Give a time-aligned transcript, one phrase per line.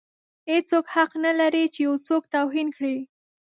[0.49, 2.97] هیڅوک حق نه لري چې یو څوک توهین کړي.